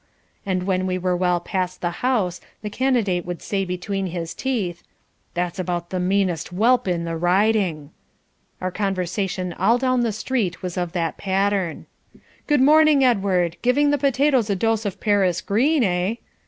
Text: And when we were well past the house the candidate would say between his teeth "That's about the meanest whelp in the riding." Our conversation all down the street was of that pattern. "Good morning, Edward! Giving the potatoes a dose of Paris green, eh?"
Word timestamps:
And 0.47 0.63
when 0.63 0.87
we 0.87 0.97
were 0.97 1.15
well 1.15 1.39
past 1.39 1.81
the 1.81 1.91
house 2.01 2.41
the 2.63 2.71
candidate 2.71 3.23
would 3.23 3.39
say 3.43 3.65
between 3.65 4.07
his 4.07 4.33
teeth 4.33 4.81
"That's 5.35 5.59
about 5.59 5.91
the 5.91 5.99
meanest 5.99 6.47
whelp 6.47 6.87
in 6.87 7.03
the 7.03 7.15
riding." 7.15 7.91
Our 8.61 8.71
conversation 8.71 9.53
all 9.53 9.77
down 9.77 10.01
the 10.01 10.11
street 10.11 10.63
was 10.63 10.75
of 10.75 10.93
that 10.93 11.17
pattern. 11.17 11.85
"Good 12.47 12.61
morning, 12.61 13.03
Edward! 13.03 13.57
Giving 13.61 13.91
the 13.91 13.99
potatoes 13.99 14.49
a 14.49 14.55
dose 14.55 14.85
of 14.87 14.99
Paris 14.99 15.39
green, 15.39 15.83
eh?" 15.83 16.15